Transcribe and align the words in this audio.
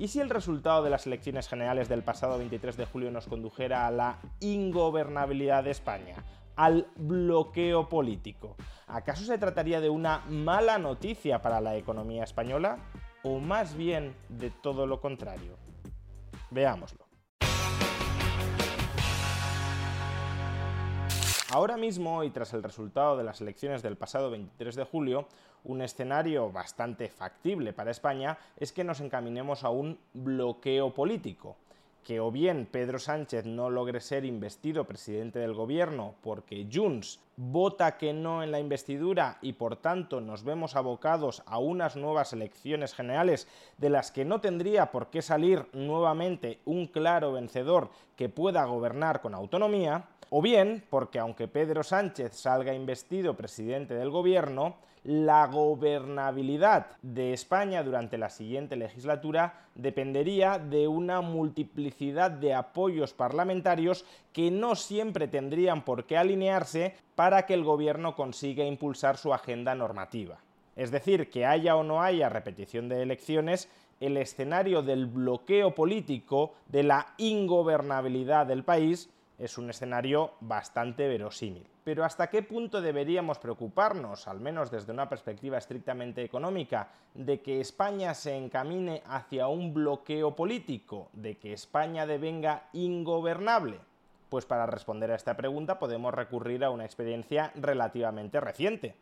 ¿Y 0.00 0.08
si 0.08 0.18
el 0.18 0.30
resultado 0.30 0.82
de 0.82 0.88
las 0.88 1.06
elecciones 1.06 1.46
generales 1.46 1.90
del 1.90 2.02
pasado 2.02 2.38
23 2.38 2.74
de 2.74 2.86
julio 2.86 3.10
nos 3.10 3.26
condujera 3.26 3.86
a 3.86 3.90
la 3.90 4.18
ingobernabilidad 4.40 5.62
de 5.62 5.72
España, 5.72 6.24
al 6.56 6.86
bloqueo 6.96 7.86
político? 7.90 8.56
¿Acaso 8.86 9.26
se 9.26 9.36
trataría 9.36 9.78
de 9.78 9.90
una 9.90 10.24
mala 10.26 10.78
noticia 10.78 11.42
para 11.42 11.60
la 11.60 11.76
economía 11.76 12.24
española? 12.24 12.78
¿O 13.22 13.40
más 13.40 13.76
bien 13.76 14.16
de 14.30 14.48
todo 14.48 14.86
lo 14.86 15.02
contrario? 15.02 15.58
Veámoslo. 16.50 17.09
Ahora 21.52 21.76
mismo, 21.76 22.22
y 22.22 22.30
tras 22.30 22.52
el 22.54 22.62
resultado 22.62 23.16
de 23.16 23.24
las 23.24 23.40
elecciones 23.40 23.82
del 23.82 23.96
pasado 23.96 24.30
23 24.30 24.76
de 24.76 24.84
julio, 24.84 25.26
un 25.64 25.82
escenario 25.82 26.52
bastante 26.52 27.08
factible 27.08 27.72
para 27.72 27.90
España 27.90 28.38
es 28.56 28.70
que 28.70 28.84
nos 28.84 29.00
encaminemos 29.00 29.64
a 29.64 29.70
un 29.70 29.98
bloqueo 30.14 30.94
político, 30.94 31.56
que 32.04 32.20
o 32.20 32.30
bien 32.30 32.66
Pedro 32.70 32.98
Sánchez 32.98 33.44
no 33.44 33.70
logre 33.70 34.00
ser 34.00 34.24
investido 34.24 34.84
presidente 34.84 35.38
del 35.38 35.54
gobierno 35.54 36.14
porque 36.22 36.66
Junts 36.72 37.20
vota 37.36 37.96
que 37.96 38.12
no 38.12 38.42
en 38.42 38.50
la 38.50 38.60
investidura 38.60 39.38
y 39.40 39.54
por 39.54 39.76
tanto 39.76 40.20
nos 40.20 40.44
vemos 40.44 40.76
abocados 40.76 41.42
a 41.46 41.58
unas 41.58 41.96
nuevas 41.96 42.32
elecciones 42.32 42.94
generales 42.94 43.48
de 43.78 43.90
las 43.90 44.10
que 44.10 44.24
no 44.24 44.40
tendría 44.40 44.90
por 44.90 45.08
qué 45.08 45.22
salir 45.22 45.66
nuevamente 45.72 46.60
un 46.64 46.86
claro 46.86 47.32
vencedor 47.32 47.90
que 48.16 48.28
pueda 48.28 48.64
gobernar 48.64 49.20
con 49.22 49.34
autonomía, 49.34 50.08
o 50.28 50.42
bien 50.42 50.84
porque 50.90 51.18
aunque 51.18 51.48
Pedro 51.48 51.82
Sánchez 51.82 52.34
salga 52.34 52.74
investido 52.74 53.36
presidente 53.36 53.94
del 53.94 54.10
gobierno, 54.10 54.76
la 55.04 55.46
gobernabilidad 55.46 56.98
de 57.02 57.32
España 57.32 57.82
durante 57.82 58.18
la 58.18 58.28
siguiente 58.28 58.76
legislatura 58.76 59.66
dependería 59.74 60.58
de 60.58 60.88
una 60.88 61.20
multiplicidad 61.22 62.30
de 62.30 62.54
apoyos 62.54 63.14
parlamentarios 63.14 64.04
que 64.32 64.50
no 64.50 64.74
siempre 64.74 65.26
tendrían 65.28 65.84
por 65.84 66.04
qué 66.04 66.18
alinearse 66.18 66.94
para 67.14 67.46
que 67.46 67.54
el 67.54 67.64
gobierno 67.64 68.14
consiga 68.14 68.64
impulsar 68.64 69.16
su 69.16 69.32
agenda 69.32 69.74
normativa. 69.74 70.38
Es 70.76 70.90
decir, 70.90 71.30
que 71.30 71.46
haya 71.46 71.76
o 71.76 71.82
no 71.82 72.02
haya 72.02 72.28
repetición 72.28 72.88
de 72.88 73.02
elecciones, 73.02 73.68
el 74.00 74.16
escenario 74.16 74.82
del 74.82 75.06
bloqueo 75.06 75.74
político, 75.74 76.54
de 76.68 76.82
la 76.82 77.14
ingobernabilidad 77.18 78.46
del 78.46 78.64
país, 78.64 79.10
es 79.40 79.56
un 79.56 79.70
escenario 79.70 80.34
bastante 80.40 81.08
verosímil. 81.08 81.66
Pero 81.82 82.04
¿hasta 82.04 82.28
qué 82.28 82.42
punto 82.42 82.82
deberíamos 82.82 83.38
preocuparnos, 83.38 84.28
al 84.28 84.38
menos 84.38 84.70
desde 84.70 84.92
una 84.92 85.08
perspectiva 85.08 85.56
estrictamente 85.56 86.22
económica, 86.22 86.90
de 87.14 87.40
que 87.40 87.60
España 87.60 88.12
se 88.12 88.36
encamine 88.36 89.02
hacia 89.06 89.48
un 89.48 89.72
bloqueo 89.72 90.36
político, 90.36 91.08
de 91.14 91.38
que 91.38 91.54
España 91.54 92.06
devenga 92.06 92.68
ingobernable? 92.74 93.78
Pues 94.28 94.44
para 94.44 94.66
responder 94.66 95.10
a 95.10 95.16
esta 95.16 95.36
pregunta 95.36 95.78
podemos 95.78 96.12
recurrir 96.12 96.62
a 96.62 96.70
una 96.70 96.84
experiencia 96.84 97.50
relativamente 97.56 98.40
reciente. 98.40 98.94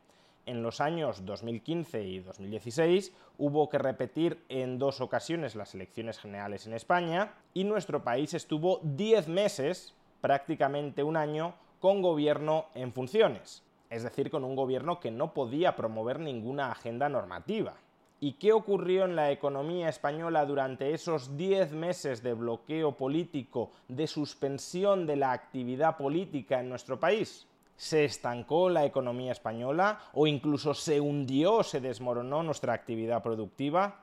En 0.47 0.63
los 0.63 0.81
años 0.81 1.27
2015 1.27 2.05
y 2.05 2.21
2016 2.21 3.13
hubo 3.37 3.69
que 3.69 3.77
repetir 3.77 4.43
en 4.49 4.79
dos 4.79 5.03
ocasiones 5.03 5.57
las 5.57 5.75
elecciones 5.75 6.19
generales 6.19 6.67
en 6.67 6.73
España 6.73 7.35
y 7.53 7.65
nuestro 7.65 8.03
país 8.03 8.33
estuvo 8.33 8.81
10 8.83 9.29
meses 9.29 9.98
prácticamente 10.21 11.03
un 11.03 11.17
año 11.17 11.55
con 11.81 12.03
gobierno 12.03 12.67
en 12.75 12.93
funciones, 12.93 13.63
es 13.91 14.03
decir, 14.03 14.31
con 14.31 14.45
un 14.45 14.57
gobierno 14.57 15.01
que 15.01 15.11
no 15.11 15.33
podía 15.33 15.77
promover 15.77 16.21
ninguna 16.21 16.73
agenda 16.73 17.09
normativa. 17.09 17.75
¿Y 18.21 18.33
qué 18.33 18.53
ocurrió 18.53 19.05
en 19.05 19.15
la 19.15 19.31
economía 19.31 19.89
española 19.89 20.45
durante 20.45 20.93
esos 20.93 21.37
10 21.37 21.73
meses 21.73 22.21
de 22.21 22.35
bloqueo 22.35 22.93
político, 22.93 23.71
de 23.87 24.09
suspensión 24.09 25.07
de 25.07 25.15
la 25.15 25.31
actividad 25.31 25.97
política 25.97 26.59
en 26.59 26.69
nuestro 26.69 26.99
país? 26.99 27.47
¿Se 27.77 28.05
estancó 28.05 28.71
la 28.71 28.85
economía 28.85 29.31
española 29.31 30.01
o 30.15 30.27
incluso 30.27 30.75
se 30.75 31.01
hundió, 31.01 31.63
se 31.63 31.81
desmoronó 31.81 32.43
nuestra 32.43 32.73
actividad 32.73 33.23
productiva? 33.23 34.01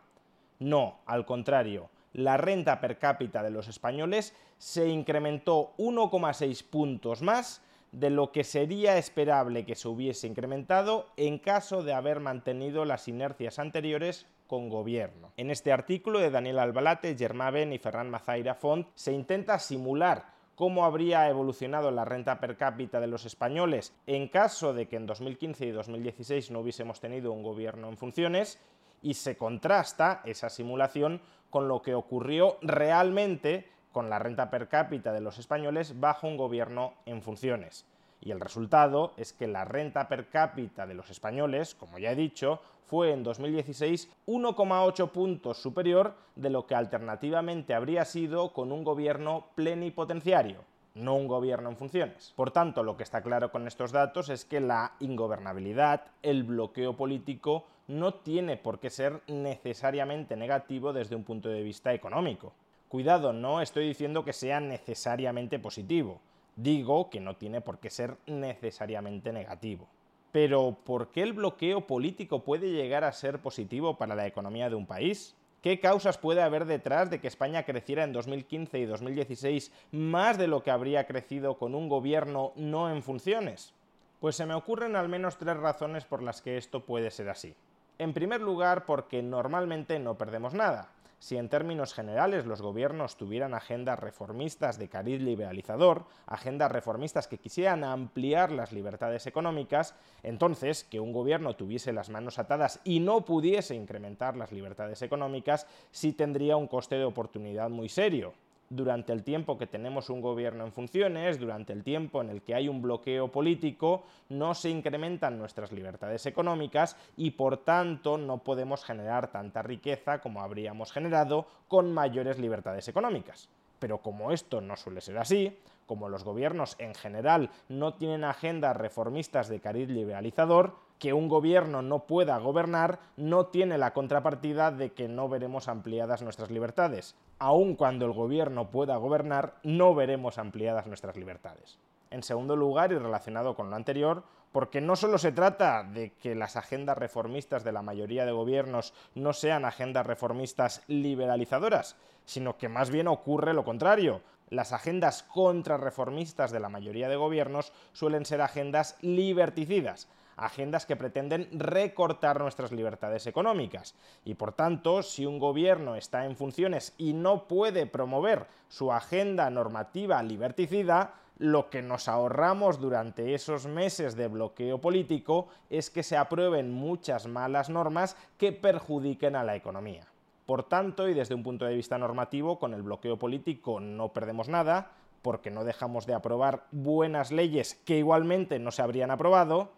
No, 0.59 0.99
al 1.05 1.25
contrario, 1.25 1.89
la 2.15 2.37
renta 2.37 2.79
per 2.79 2.97
cápita 2.97 3.43
de 3.43 3.51
los 3.51 3.67
españoles 3.67 4.33
se 4.57 4.87
incrementó 4.87 5.73
1,6 5.77 6.63
puntos 6.63 7.21
más 7.21 7.61
de 7.91 8.09
lo 8.09 8.31
que 8.31 8.43
sería 8.43 8.97
esperable 8.97 9.65
que 9.65 9.75
se 9.75 9.89
hubiese 9.89 10.27
incrementado 10.27 11.07
en 11.17 11.39
caso 11.39 11.83
de 11.83 11.93
haber 11.93 12.21
mantenido 12.21 12.85
las 12.85 13.07
inercias 13.07 13.59
anteriores 13.59 14.25
con 14.47 14.69
gobierno. 14.69 15.33
En 15.35 15.51
este 15.51 15.73
artículo 15.73 16.19
de 16.19 16.29
Daniel 16.29 16.59
Albalate, 16.59 17.15
Germain 17.17 17.73
y 17.73 17.79
Ferran 17.79 18.09
Mazaira 18.09 18.55
Font 18.55 18.87
se 18.95 19.11
intenta 19.11 19.59
simular 19.59 20.33
cómo 20.55 20.85
habría 20.85 21.27
evolucionado 21.29 21.91
la 21.91 22.05
renta 22.05 22.39
per 22.39 22.55
cápita 22.55 23.01
de 23.01 23.07
los 23.07 23.25
españoles 23.25 23.93
en 24.07 24.29
caso 24.29 24.73
de 24.73 24.87
que 24.87 24.95
en 24.95 25.05
2015 25.05 25.65
y 25.65 25.71
2016 25.71 26.51
no 26.51 26.59
hubiésemos 26.59 27.01
tenido 27.01 27.33
un 27.33 27.43
gobierno 27.43 27.89
en 27.89 27.97
funciones 27.97 28.57
y 29.05 29.13
se 29.13 29.38
contrasta 29.38 30.21
esa 30.25 30.49
simulación 30.49 31.21
con 31.51 31.67
lo 31.67 31.83
que 31.83 31.93
ocurrió 31.93 32.57
realmente 32.63 33.69
con 33.91 34.09
la 34.09 34.17
renta 34.17 34.49
per 34.49 34.67
cápita 34.67 35.13
de 35.13 35.21
los 35.21 35.38
españoles 35.38 35.99
bajo 35.99 36.27
un 36.27 36.38
gobierno 36.38 36.95
en 37.05 37.21
funciones. 37.21 37.85
Y 38.19 38.31
el 38.31 38.39
resultado 38.39 39.13
es 39.16 39.31
que 39.31 39.45
la 39.45 39.63
renta 39.63 40.07
per 40.07 40.29
cápita 40.29 40.88
de 40.88 40.95
los 40.95 41.11
españoles, 41.11 41.75
como 41.75 41.99
ya 41.99 42.13
he 42.13 42.16
dicho, 42.16 42.61
fue 42.88 43.11
en 43.11 43.21
2016 43.21 44.09
1,8 44.25 45.11
puntos 45.11 45.61
superior 45.61 46.16
de 46.35 46.49
lo 46.49 46.66
que 46.66 46.73
alternativamente 46.73 47.75
habría 47.75 48.05
sido 48.05 48.53
con 48.53 48.72
un 48.72 48.83
gobierno 48.83 49.49
plenipotenciario, 49.53 50.63
no 50.95 51.16
un 51.16 51.28
gobierno 51.28 51.69
en 51.69 51.78
funciones. 51.78 52.33
Por 52.35 52.51
tanto, 52.51 52.81
lo 52.81 52.97
que 52.97 53.03
está 53.03 53.22
claro 53.22 53.51
con 53.51 53.67
estos 53.67 53.91
datos 53.91 54.29
es 54.29 54.45
que 54.45 54.59
la 54.59 54.94
ingobernabilidad, 55.00 56.07
el 56.23 56.44
bloqueo 56.44 56.95
político, 56.95 57.66
no 57.88 58.16
tiene 58.16 58.57
por 58.57 58.79
qué 58.79 58.89
ser 58.89 59.22
necesariamente 59.28 60.35
negativo 60.35 60.94
desde 60.94 61.16
un 61.16 61.23
punto 61.23 61.50
de 61.50 61.61
vista 61.61 61.94
económico. 61.94 62.53
Cuidado, 62.89 63.34
no 63.34 63.61
estoy 63.61 63.88
diciendo 63.88 64.23
que 64.23 64.34
sea 64.34 64.59
necesariamente 64.59 65.59
positivo, 65.59 66.22
digo 66.55 67.09
que 67.09 67.19
no 67.19 67.35
tiene 67.35 67.61
por 67.61 67.79
qué 67.79 67.89
ser 67.89 68.16
necesariamente 68.25 69.34
negativo. 69.34 69.88
Pero, 70.31 70.78
¿por 70.84 71.11
qué 71.11 71.22
el 71.23 71.34
bloqueo 71.34 71.88
político 71.88 72.44
puede 72.44 72.72
llegar 72.72 73.03
a 73.03 73.11
ser 73.11 73.39
positivo 73.39 73.97
para 73.97 74.16
la 74.16 74.28
economía 74.28 74.69
de 74.69 74.75
un 74.75 74.85
país? 74.85 75.35
¿Qué 75.65 75.79
causas 75.79 76.19
puede 76.19 76.43
haber 76.43 76.65
detrás 76.65 77.09
de 77.09 77.19
que 77.19 77.27
España 77.27 77.63
creciera 77.63 78.03
en 78.03 78.13
2015 78.13 78.77
y 78.77 78.85
2016 78.85 79.71
más 79.93 80.37
de 80.37 80.45
lo 80.45 80.61
que 80.61 80.69
habría 80.69 81.07
crecido 81.07 81.57
con 81.57 81.73
un 81.73 81.89
gobierno 81.89 82.53
no 82.55 82.91
en 82.91 83.01
funciones? 83.01 83.73
Pues 84.19 84.35
se 84.35 84.45
me 84.45 84.53
ocurren 84.53 84.95
al 84.95 85.09
menos 85.09 85.39
tres 85.39 85.57
razones 85.57 86.05
por 86.05 86.21
las 86.21 86.43
que 86.43 86.57
esto 86.57 86.85
puede 86.85 87.09
ser 87.09 87.29
así. 87.29 87.55
En 87.97 88.13
primer 88.13 88.41
lugar, 88.41 88.85
porque 88.85 89.23
normalmente 89.23 89.97
no 89.97 90.19
perdemos 90.19 90.53
nada. 90.53 90.90
Si 91.20 91.38
en 91.38 91.50
términos 91.50 91.94
generales 91.94 92.46
los 92.46 92.62
gobiernos 92.62 93.17
tuvieran 93.17 93.53
agendas 93.53 94.00
reformistas 94.00 94.78
de 94.78 94.90
cariz 94.90 95.22
liberalizador, 95.22 96.06
agendas 96.28 96.72
reformistas 96.72 97.28
que 97.28 97.38
quisieran 97.38 97.84
ampliar 97.84 98.52
las 98.52 98.72
libertades 98.72 99.26
económicas, 99.28 99.96
entonces 100.23 100.84
que 100.84 101.00
un 101.00 101.14
gobierno 101.14 101.56
tuviese 101.56 101.94
las 101.94 102.09
manos 102.09 102.40
atadas 102.40 102.79
y 102.84 103.00
no 103.00 103.26
pudiese 103.26 103.76
incrementar 103.76 104.35
las 104.35 104.52
libertades 104.52 105.02
económicas, 105.02 105.67
sí 105.91 106.14
tendría 106.14 106.58
un 106.58 106.67
coste 106.67 106.96
de 106.96 107.06
oportunidad 107.06 107.70
muy 107.70 107.90
serio 107.90 108.34
durante 108.70 109.14
el 109.14 109.23
tiempo 109.23 109.58
que 109.58 109.67
tenemos 109.67 110.09
un 110.09 110.22
gobierno 110.22 110.66
en 110.66 110.72
funciones, 110.72 111.40
durante 111.40 111.73
el 111.73 111.84
tiempo 111.84 112.22
en 112.22 112.29
el 112.29 112.41
que 112.41 112.56
hay 112.56 112.67
un 112.67 112.82
bloqueo 112.82 113.32
político, 113.32 114.03
no 114.29 114.53
se 114.53 114.70
incrementan 114.70 115.38
nuestras 115.38 115.72
libertades 115.72 116.26
económicas 116.26 116.97
y 117.17 117.32
por 117.32 117.58
tanto 117.58 118.17
no 118.17 118.40
podemos 118.40 118.84
generar 118.84 119.32
tanta 119.32 119.62
riqueza 119.62 120.20
como 120.20 120.41
habríamos 120.41 120.91
generado 120.91 121.46
con 121.67 121.94
mayores 121.94 122.40
libertades 122.40 122.88
económicas. 122.88 123.50
Pero 123.79 124.00
como 124.00 124.32
esto 124.32 124.62
no 124.62 124.76
suele 124.76 125.02
ser 125.02 125.17
así, 125.17 125.58
como 125.85 126.09
los 126.09 126.23
gobiernos 126.23 126.76
en 126.79 126.96
general 126.96 127.52
no 127.70 127.94
tienen 127.94 128.23
agendas 128.23 128.76
reformistas 128.76 129.47
de 129.47 129.59
cariz 129.59 129.90
liberalizador, 129.90 130.84
que 130.99 131.13
un 131.13 131.27
gobierno 131.27 131.81
no 131.81 132.05
pueda 132.05 132.37
gobernar 132.37 132.99
no 133.17 133.47
tiene 133.47 133.77
la 133.77 133.93
contrapartida 133.93 134.71
de 134.71 134.93
que 134.93 135.07
no 135.07 135.27
veremos 135.29 135.67
ampliadas 135.67 136.21
nuestras 136.21 136.49
libertades. 136.51 137.15
Aun 137.39 137.75
cuando 137.75 138.05
el 138.05 138.13
gobierno 138.13 138.71
pueda 138.71 138.95
gobernar, 138.97 139.55
no 139.63 139.93
veremos 139.93 140.37
ampliadas 140.37 140.87
nuestras 140.87 141.17
libertades. 141.17 141.77
En 142.11 142.23
segundo 142.23 142.55
lugar, 142.55 142.91
y 142.91 142.97
relacionado 142.97 143.55
con 143.55 143.69
lo 143.69 143.75
anterior, 143.75 144.23
porque 144.53 144.79
no 144.79 144.95
solo 144.95 145.17
se 145.17 145.33
trata 145.33 145.83
de 145.83 146.13
que 146.13 146.33
las 146.33 146.55
agendas 146.55 146.97
reformistas 146.97 147.65
de 147.65 147.73
la 147.73 147.81
mayoría 147.81 148.25
de 148.25 148.31
gobiernos 148.31 148.93
no 149.13 149.33
sean 149.33 149.65
agendas 149.65 150.07
reformistas 150.07 150.81
liberalizadoras, 150.87 151.97
sino 152.23 152.57
que 152.57 152.69
más 152.69 152.89
bien 152.89 153.09
ocurre 153.09 153.53
lo 153.53 153.65
contrario. 153.65 154.21
Las 154.49 154.71
agendas 154.71 155.23
contrarreformistas 155.23 156.51
de 156.51 156.61
la 156.61 156.69
mayoría 156.69 157.09
de 157.09 157.17
gobiernos 157.17 157.73
suelen 157.91 158.25
ser 158.25 158.41
agendas 158.41 158.95
liberticidas, 159.01 160.07
agendas 160.37 160.85
que 160.85 160.96
pretenden 160.96 161.47
recortar 161.52 162.40
nuestras 162.40 162.72
libertades 162.72 163.28
económicas. 163.28 163.96
Y 164.23 164.35
por 164.35 164.53
tanto, 164.53 165.03
si 165.03 165.26
un 165.26 165.40
gobierno 165.40 165.96
está 165.96 166.26
en 166.26 166.35
funciones 166.35 166.93
y 166.97 167.14
no 167.14 167.47
puede 167.47 167.85
promover 167.85 168.47
su 168.67 168.91
agenda 168.91 169.49
normativa 169.49 170.22
liberticida, 170.23 171.14
lo 171.37 171.70
que 171.70 171.82
nos 171.82 172.08
ahorramos 172.08 172.79
durante 172.79 173.34
esos 173.34 173.67
meses 173.67 174.16
de 174.16 174.28
bloqueo 174.28 174.79
político 174.79 175.47
es 175.70 175.90
que 175.90 176.03
se 176.03 176.16
aprueben 176.16 176.72
muchas 176.72 177.28
malas 177.28 177.70
normas 177.70 178.16
que 178.38 178.53
perjudiquen 178.53 179.35
a 179.35 179.43
la 179.43 179.55
economía. 179.55 180.08
Por 180.46 180.64
tanto, 180.64 181.09
y 181.09 181.14
desde 181.14 181.35
un 181.35 181.43
punto 181.43 181.66
de 181.66 181.76
vista 181.76 181.97
normativo, 181.97 182.59
con 182.59 182.73
el 182.73 182.84
bloqueo 182.84 183.17
político 183.17 183.79
no 183.79 184.14
perdemos 184.14 184.47
nada, 184.47 184.91
porque 185.22 185.49
no 185.49 185.64
dejamos 185.64 186.05
de 186.05 186.14
aprobar 186.14 186.67
buenas 186.72 187.31
leyes 187.31 187.81
que 187.84 187.97
igualmente 187.97 188.59
no 188.59 188.72
se 188.72 188.84
habrían 188.84 189.09
aprobado, 189.09 189.72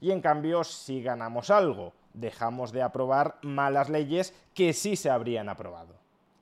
y 0.00 0.10
en 0.10 0.20
cambio 0.20 0.64
sí 0.64 1.02
ganamos 1.02 1.50
algo, 1.50 1.92
dejamos 2.14 2.72
de 2.72 2.82
aprobar 2.82 3.36
malas 3.42 3.88
leyes 3.88 4.34
que 4.54 4.72
sí 4.72 4.96
se 4.96 5.10
habrían 5.10 5.48
aprobado. 5.48 5.94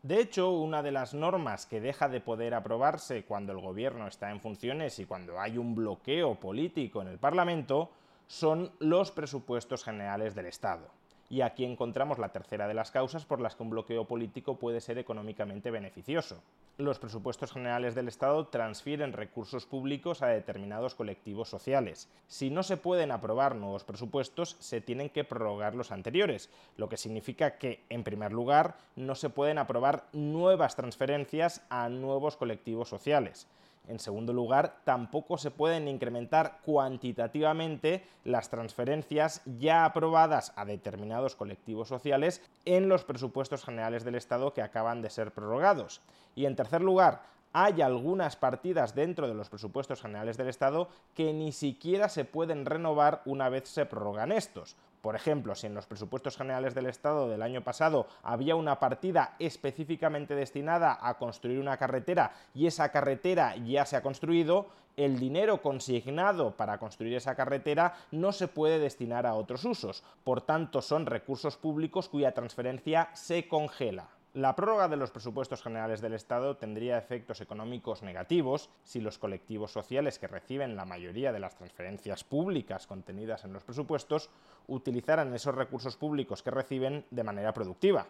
De 0.02 0.20
hecho, 0.20 0.52
una 0.52 0.82
de 0.82 0.92
las 0.92 1.12
normas 1.12 1.66
que 1.66 1.80
deja 1.80 2.08
de 2.08 2.20
poder 2.20 2.54
aprobarse 2.54 3.24
cuando 3.24 3.52
el 3.52 3.60
gobierno 3.60 4.06
está 4.06 4.30
en 4.30 4.40
funciones 4.40 4.98
y 4.98 5.06
cuando 5.06 5.40
hay 5.40 5.58
un 5.58 5.74
bloqueo 5.74 6.36
político 6.36 7.02
en 7.02 7.08
el 7.08 7.18
Parlamento 7.18 7.90
son 8.26 8.70
los 8.78 9.10
presupuestos 9.10 9.84
generales 9.84 10.34
del 10.34 10.46
Estado 10.46 10.97
y 11.30 11.42
aquí 11.42 11.64
encontramos 11.64 12.18
la 12.18 12.30
tercera 12.30 12.66
de 12.66 12.74
las 12.74 12.90
causas 12.90 13.24
por 13.24 13.40
las 13.40 13.54
que 13.54 13.62
un 13.62 13.70
bloqueo 13.70 14.06
político 14.06 14.58
puede 14.58 14.80
ser 14.80 14.98
económicamente 14.98 15.70
beneficioso. 15.70 16.42
Los 16.78 16.98
presupuestos 16.98 17.52
generales 17.52 17.94
del 17.94 18.08
Estado 18.08 18.46
transfieren 18.46 19.12
recursos 19.12 19.66
públicos 19.66 20.22
a 20.22 20.28
determinados 20.28 20.94
colectivos 20.94 21.48
sociales. 21.48 22.08
Si 22.28 22.50
no 22.50 22.62
se 22.62 22.76
pueden 22.76 23.10
aprobar 23.10 23.56
nuevos 23.56 23.84
presupuestos, 23.84 24.56
se 24.60 24.80
tienen 24.80 25.10
que 25.10 25.24
prorrogar 25.24 25.74
los 25.74 25.92
anteriores, 25.92 26.50
lo 26.76 26.88
que 26.88 26.96
significa 26.96 27.58
que, 27.58 27.84
en 27.90 28.04
primer 28.04 28.32
lugar, 28.32 28.76
no 28.96 29.14
se 29.14 29.28
pueden 29.28 29.58
aprobar 29.58 30.04
nuevas 30.12 30.76
transferencias 30.76 31.62
a 31.68 31.88
nuevos 31.88 32.36
colectivos 32.36 32.88
sociales. 32.88 33.48
En 33.88 33.98
segundo 33.98 34.34
lugar, 34.34 34.82
tampoco 34.84 35.38
se 35.38 35.50
pueden 35.50 35.88
incrementar 35.88 36.58
cuantitativamente 36.62 38.04
las 38.22 38.50
transferencias 38.50 39.42
ya 39.58 39.86
aprobadas 39.86 40.52
a 40.56 40.66
determinados 40.66 41.34
colectivos 41.34 41.88
sociales 41.88 42.42
en 42.66 42.88
los 42.88 43.04
presupuestos 43.04 43.64
generales 43.64 44.04
del 44.04 44.14
Estado 44.14 44.52
que 44.52 44.62
acaban 44.62 45.00
de 45.00 45.10
ser 45.10 45.32
prorrogados. 45.32 46.02
Y 46.34 46.44
en 46.44 46.54
tercer 46.54 46.82
lugar, 46.82 47.22
hay 47.52 47.82
algunas 47.82 48.36
partidas 48.36 48.94
dentro 48.94 49.28
de 49.28 49.34
los 49.34 49.48
presupuestos 49.48 50.02
generales 50.02 50.36
del 50.36 50.48
Estado 50.48 50.88
que 51.14 51.32
ni 51.32 51.52
siquiera 51.52 52.08
se 52.08 52.24
pueden 52.24 52.66
renovar 52.66 53.22
una 53.24 53.48
vez 53.48 53.68
se 53.68 53.86
prorrogan 53.86 54.32
estos. 54.32 54.76
Por 55.00 55.14
ejemplo, 55.14 55.54
si 55.54 55.66
en 55.66 55.74
los 55.74 55.86
presupuestos 55.86 56.36
generales 56.36 56.74
del 56.74 56.86
Estado 56.86 57.28
del 57.28 57.42
año 57.42 57.62
pasado 57.62 58.06
había 58.22 58.56
una 58.56 58.80
partida 58.80 59.36
específicamente 59.38 60.34
destinada 60.34 60.98
a 61.00 61.18
construir 61.18 61.60
una 61.60 61.76
carretera 61.76 62.32
y 62.54 62.66
esa 62.66 62.90
carretera 62.90 63.54
ya 63.56 63.86
se 63.86 63.96
ha 63.96 64.02
construido, 64.02 64.66
el 64.96 65.20
dinero 65.20 65.62
consignado 65.62 66.56
para 66.56 66.78
construir 66.78 67.14
esa 67.14 67.36
carretera 67.36 67.94
no 68.10 68.32
se 68.32 68.48
puede 68.48 68.80
destinar 68.80 69.26
a 69.26 69.34
otros 69.34 69.64
usos. 69.64 70.02
Por 70.24 70.40
tanto, 70.40 70.82
son 70.82 71.06
recursos 71.06 71.56
públicos 71.56 72.08
cuya 72.08 72.32
transferencia 72.32 73.08
se 73.14 73.46
congela. 73.46 74.08
La 74.34 74.54
prórroga 74.54 74.88
de 74.88 74.96
los 74.96 75.10
presupuestos 75.10 75.62
generales 75.62 76.02
del 76.02 76.12
Estado 76.12 76.56
tendría 76.56 76.98
efectos 76.98 77.40
económicos 77.40 78.02
negativos 78.02 78.68
si 78.84 79.00
los 79.00 79.18
colectivos 79.18 79.72
sociales 79.72 80.18
que 80.18 80.26
reciben 80.26 80.76
la 80.76 80.84
mayoría 80.84 81.32
de 81.32 81.40
las 81.40 81.56
transferencias 81.56 82.24
públicas 82.24 82.86
contenidas 82.86 83.44
en 83.44 83.54
los 83.54 83.64
presupuestos 83.64 84.28
utilizaran 84.66 85.34
esos 85.34 85.54
recursos 85.54 85.96
públicos 85.96 86.42
que 86.42 86.50
reciben 86.50 87.06
de 87.10 87.24
manera 87.24 87.54
productiva. 87.54 88.06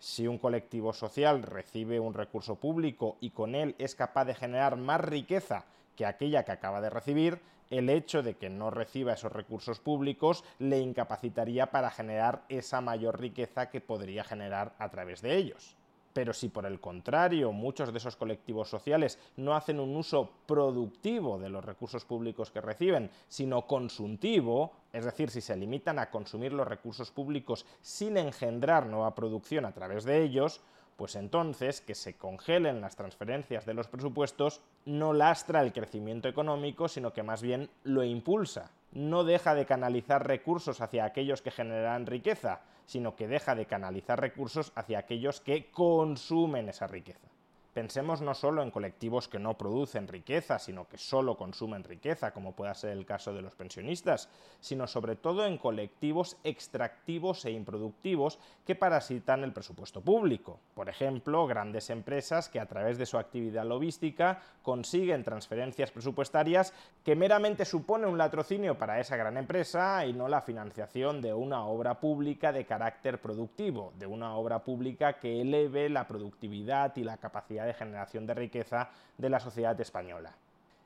Si 0.00 0.26
un 0.26 0.38
colectivo 0.38 0.92
social 0.92 1.44
recibe 1.44 2.00
un 2.00 2.12
recurso 2.12 2.56
público 2.56 3.16
y 3.20 3.30
con 3.30 3.54
él 3.54 3.76
es 3.78 3.94
capaz 3.94 4.24
de 4.24 4.34
generar 4.34 4.76
más 4.76 5.00
riqueza 5.00 5.64
que 5.94 6.06
aquella 6.06 6.44
que 6.44 6.50
acaba 6.50 6.80
de 6.80 6.90
recibir, 6.90 7.40
el 7.72 7.88
hecho 7.88 8.22
de 8.22 8.34
que 8.34 8.50
no 8.50 8.70
reciba 8.70 9.14
esos 9.14 9.32
recursos 9.32 9.80
públicos 9.80 10.44
le 10.58 10.78
incapacitaría 10.78 11.70
para 11.70 11.90
generar 11.90 12.44
esa 12.50 12.82
mayor 12.82 13.18
riqueza 13.18 13.70
que 13.70 13.80
podría 13.80 14.24
generar 14.24 14.74
a 14.78 14.90
través 14.90 15.22
de 15.22 15.36
ellos. 15.36 15.74
Pero 16.12 16.34
si 16.34 16.50
por 16.50 16.66
el 16.66 16.80
contrario 16.80 17.50
muchos 17.50 17.90
de 17.90 17.96
esos 17.96 18.16
colectivos 18.16 18.68
sociales 18.68 19.18
no 19.38 19.56
hacen 19.56 19.80
un 19.80 19.96
uso 19.96 20.30
productivo 20.44 21.38
de 21.38 21.48
los 21.48 21.64
recursos 21.64 22.04
públicos 22.04 22.50
que 22.50 22.60
reciben, 22.60 23.10
sino 23.26 23.66
consultivo, 23.66 24.72
es 24.92 25.06
decir, 25.06 25.30
si 25.30 25.40
se 25.40 25.56
limitan 25.56 25.98
a 25.98 26.10
consumir 26.10 26.52
los 26.52 26.68
recursos 26.68 27.10
públicos 27.10 27.64
sin 27.80 28.18
engendrar 28.18 28.84
nueva 28.84 29.14
producción 29.14 29.64
a 29.64 29.72
través 29.72 30.04
de 30.04 30.22
ellos, 30.22 30.60
pues 31.02 31.16
entonces 31.16 31.80
que 31.80 31.96
se 31.96 32.14
congelen 32.16 32.80
las 32.80 32.94
transferencias 32.94 33.66
de 33.66 33.74
los 33.74 33.88
presupuestos 33.88 34.60
no 34.84 35.12
lastra 35.12 35.60
el 35.60 35.72
crecimiento 35.72 36.28
económico, 36.28 36.86
sino 36.86 37.12
que 37.12 37.24
más 37.24 37.42
bien 37.42 37.68
lo 37.82 38.04
impulsa. 38.04 38.70
No 38.92 39.24
deja 39.24 39.56
de 39.56 39.66
canalizar 39.66 40.24
recursos 40.24 40.80
hacia 40.80 41.04
aquellos 41.04 41.42
que 41.42 41.50
generan 41.50 42.06
riqueza, 42.06 42.60
sino 42.86 43.16
que 43.16 43.26
deja 43.26 43.56
de 43.56 43.66
canalizar 43.66 44.20
recursos 44.20 44.70
hacia 44.76 45.00
aquellos 45.00 45.40
que 45.40 45.72
consumen 45.72 46.68
esa 46.68 46.86
riqueza. 46.86 47.31
Pensemos 47.72 48.20
no 48.20 48.34
solo 48.34 48.62
en 48.62 48.70
colectivos 48.70 49.28
que 49.28 49.38
no 49.38 49.56
producen 49.56 50.06
riqueza, 50.06 50.58
sino 50.58 50.86
que 50.88 50.98
solo 50.98 51.38
consumen 51.38 51.84
riqueza, 51.84 52.32
como 52.32 52.54
pueda 52.54 52.74
ser 52.74 52.90
el 52.90 53.06
caso 53.06 53.32
de 53.32 53.40
los 53.40 53.54
pensionistas, 53.54 54.28
sino 54.60 54.86
sobre 54.86 55.16
todo 55.16 55.46
en 55.46 55.56
colectivos 55.56 56.36
extractivos 56.44 57.46
e 57.46 57.52
improductivos 57.52 58.38
que 58.66 58.74
parasitan 58.74 59.42
el 59.42 59.54
presupuesto 59.54 60.02
público. 60.02 60.60
Por 60.74 60.90
ejemplo, 60.90 61.46
grandes 61.46 61.88
empresas 61.88 62.50
que 62.50 62.60
a 62.60 62.66
través 62.66 62.98
de 62.98 63.06
su 63.06 63.16
actividad 63.16 63.64
logística 63.64 64.42
consiguen 64.62 65.24
transferencias 65.24 65.90
presupuestarias 65.90 66.74
que 67.02 67.16
meramente 67.16 67.64
supone 67.64 68.06
un 68.06 68.18
latrocinio 68.18 68.76
para 68.76 69.00
esa 69.00 69.16
gran 69.16 69.38
empresa 69.38 70.04
y 70.04 70.12
no 70.12 70.28
la 70.28 70.42
financiación 70.42 71.22
de 71.22 71.32
una 71.32 71.64
obra 71.64 72.00
pública 72.00 72.52
de 72.52 72.66
carácter 72.66 73.18
productivo, 73.18 73.94
de 73.98 74.06
una 74.06 74.36
obra 74.36 74.62
pública 74.62 75.14
que 75.14 75.40
eleve 75.40 75.88
la 75.88 76.06
productividad 76.06 76.94
y 76.96 77.04
la 77.04 77.16
de 77.64 77.74
generación 77.74 78.26
de 78.26 78.34
riqueza 78.34 78.90
de 79.18 79.30
la 79.30 79.40
sociedad 79.40 79.78
española. 79.80 80.34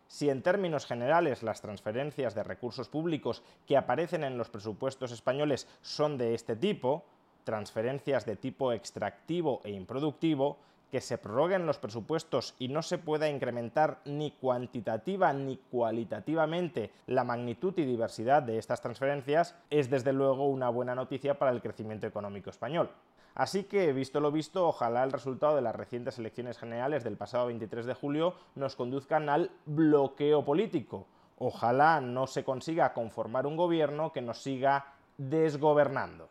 Si 0.08 0.30
en 0.30 0.42
términos 0.42 0.86
generales 0.86 1.42
las 1.42 1.60
transferencias 1.60 2.34
de 2.34 2.44
recursos 2.44 2.88
públicos 2.88 3.42
que 3.66 3.76
aparecen 3.76 4.24
en 4.24 4.38
los 4.38 4.50
presupuestos 4.50 5.10
españoles 5.12 5.66
son 5.82 6.16
de 6.16 6.34
este 6.34 6.54
tipo, 6.54 7.04
transferencias 7.44 8.24
de 8.24 8.36
tipo 8.36 8.72
extractivo 8.72 9.60
e 9.64 9.70
improductivo, 9.70 10.58
que 10.90 11.00
se 11.00 11.18
prorroguen 11.18 11.66
los 11.66 11.78
presupuestos 11.78 12.54
y 12.58 12.68
no 12.68 12.82
se 12.82 12.98
pueda 12.98 13.28
incrementar 13.28 14.00
ni 14.04 14.30
cuantitativa 14.32 15.32
ni 15.32 15.56
cualitativamente 15.56 16.92
la 17.06 17.24
magnitud 17.24 17.74
y 17.76 17.84
diversidad 17.84 18.42
de 18.42 18.58
estas 18.58 18.80
transferencias, 18.80 19.56
es 19.70 19.90
desde 19.90 20.12
luego 20.12 20.48
una 20.48 20.68
buena 20.68 20.94
noticia 20.94 21.38
para 21.38 21.50
el 21.50 21.60
crecimiento 21.60 22.06
económico 22.06 22.50
español. 22.50 22.90
Así 23.34 23.64
que, 23.64 23.92
visto 23.92 24.18
lo 24.20 24.32
visto, 24.32 24.66
ojalá 24.66 25.04
el 25.04 25.12
resultado 25.12 25.56
de 25.56 25.62
las 25.62 25.76
recientes 25.76 26.18
elecciones 26.18 26.56
generales 26.56 27.04
del 27.04 27.18
pasado 27.18 27.48
23 27.48 27.84
de 27.84 27.92
julio 27.92 28.34
nos 28.54 28.76
conduzcan 28.76 29.28
al 29.28 29.50
bloqueo 29.66 30.42
político. 30.42 31.06
Ojalá 31.36 32.00
no 32.00 32.26
se 32.26 32.44
consiga 32.44 32.94
conformar 32.94 33.46
un 33.46 33.56
gobierno 33.56 34.10
que 34.10 34.22
nos 34.22 34.42
siga 34.42 34.94
desgobernando. 35.18 36.30